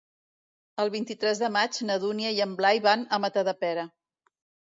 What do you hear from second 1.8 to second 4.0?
na Dúnia i en Blai van a Matadepera.